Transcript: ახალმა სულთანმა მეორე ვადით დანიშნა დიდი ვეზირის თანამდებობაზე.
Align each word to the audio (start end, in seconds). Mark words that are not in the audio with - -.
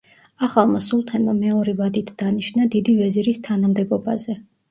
ახალმა 0.45 0.79
სულთანმა 0.85 1.35
მეორე 1.41 1.75
ვადით 1.83 2.09
დანიშნა 2.23 2.67
დიდი 2.77 2.97
ვეზირის 3.01 3.43
თანამდებობაზე. 3.49 4.39